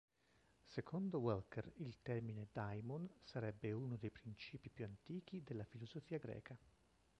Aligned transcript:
Secondo 0.65 1.19
Welker, 1.19 1.73
il 1.75 2.01
termine 2.01 2.47
"daimon" 2.51 3.07
sarebbe 3.21 3.71
uno 3.71 3.97
dei 3.97 4.09
principi 4.09 4.71
più 4.71 4.83
antichi 4.83 5.43
della 5.43 5.63
filosofia 5.63 6.17
greca. 6.17 6.57